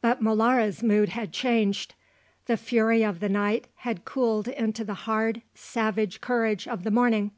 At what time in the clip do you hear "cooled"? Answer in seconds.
4.04-4.46